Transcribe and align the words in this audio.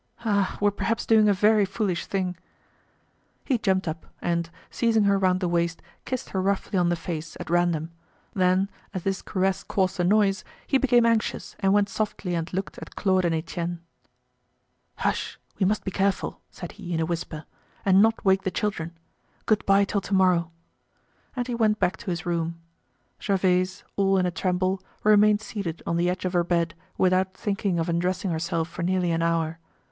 Ah! 0.25 0.57
we're 0.59 0.71
perhaps 0.71 1.05
doing 1.05 1.29
a 1.29 1.31
very 1.33 1.63
foolish 1.63 2.07
thing." 2.07 2.35
He 3.45 3.59
jumped 3.59 3.87
up, 3.87 4.07
and, 4.19 4.49
seizing 4.71 5.03
her 5.03 5.19
round 5.19 5.41
the 5.41 5.47
waist, 5.47 5.79
kissed 6.05 6.29
her 6.31 6.41
roughly 6.41 6.79
on 6.79 6.89
the 6.89 6.95
face, 6.95 7.37
at 7.39 7.51
random. 7.51 7.91
Then, 8.33 8.71
as 8.95 9.03
this 9.03 9.21
caress 9.21 9.61
caused 9.61 9.99
a 9.99 10.03
noise, 10.03 10.43
he 10.65 10.79
became 10.79 11.05
anxious, 11.05 11.55
and 11.59 11.71
went 11.71 11.87
softly 11.87 12.33
and 12.33 12.51
looked 12.51 12.79
at 12.79 12.95
Claude 12.95 13.25
and 13.25 13.35
Etienne. 13.35 13.79
"Hush, 14.95 15.37
we 15.59 15.67
must 15.67 15.83
be 15.83 15.91
careful," 15.91 16.41
said 16.49 16.71
he 16.71 16.95
in 16.95 16.99
a 16.99 17.05
whisper, 17.05 17.45
"and 17.85 18.01
not 18.01 18.25
wake 18.25 18.41
the 18.41 18.49
children. 18.49 18.97
Good 19.45 19.63
bye 19.67 19.85
till 19.85 20.01
to 20.01 20.15
morrow." 20.15 20.49
And 21.35 21.45
he 21.45 21.53
went 21.53 21.77
back 21.79 21.97
to 21.97 22.09
his 22.09 22.25
room. 22.25 22.59
Gervaise, 23.21 23.83
all 23.97 24.17
in 24.17 24.25
a 24.25 24.31
tremble, 24.31 24.81
remained 25.03 25.41
seated 25.41 25.83
on 25.85 25.95
the 25.95 26.09
edge 26.09 26.25
of 26.25 26.33
her 26.33 26.43
bed, 26.43 26.73
without 26.97 27.35
thinking 27.35 27.77
of 27.77 27.87
undressing 27.87 28.31
herself 28.31 28.67
for 28.67 28.81
nearly 28.81 29.11
an 29.11 29.21
hour. 29.21 29.59